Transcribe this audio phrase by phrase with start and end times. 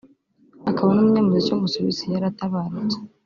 [0.69, 2.97] akaba n’umunyamuziki w’umusuwisi yaratabarutse